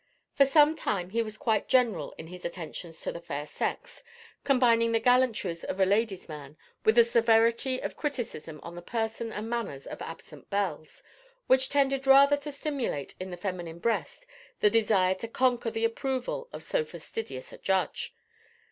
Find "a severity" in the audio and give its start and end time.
6.97-7.79